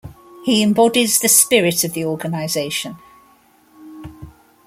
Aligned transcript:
He 0.45 0.63
embodies 0.63 1.19
the 1.19 1.29
spirit 1.29 1.83
of 1.83 1.93
the 1.93 2.05
organisation. 2.05 2.97